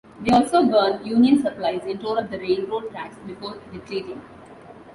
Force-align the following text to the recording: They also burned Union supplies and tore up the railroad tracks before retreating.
They 0.21 0.31
also 0.31 0.65
burned 0.65 1.05
Union 1.05 1.43
supplies 1.43 1.81
and 1.85 2.01
tore 2.01 2.17
up 2.17 2.31
the 2.31 2.39
railroad 2.39 2.89
tracks 2.89 3.19
before 3.27 3.57
retreating. 3.71 4.19